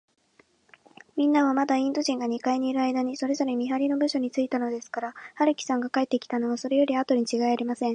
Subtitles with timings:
[1.15, 7.89] みんなは、まだインド人が二階にいるあいだに、それぞれ見はりの部署についたのですから、春木さんが帰ってきたのは、それよりあとにちがいありません。